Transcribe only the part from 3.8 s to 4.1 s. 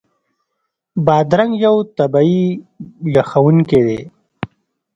دی.